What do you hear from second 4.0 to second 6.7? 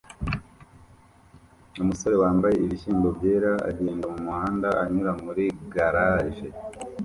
mumuhanda anyura muri garage